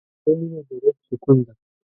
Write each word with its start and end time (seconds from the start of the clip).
د 0.03 0.03
زړه 0.23 0.33
مینه 0.39 0.59
د 0.67 0.69
روح 0.81 0.97
سکون 1.07 1.37
ده. 1.45 1.53